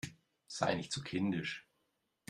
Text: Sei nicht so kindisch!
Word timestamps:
Sei 0.47 0.73
nicht 0.73 0.91
so 0.91 1.01
kindisch! 1.03 1.67